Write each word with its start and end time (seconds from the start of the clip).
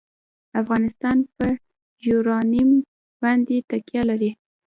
افغانستان 0.61 1.17
په 1.35 1.45
یورانیم 2.07 2.69
باندې 3.21 3.55
تکیه 3.69 4.01
لري. 4.09 4.31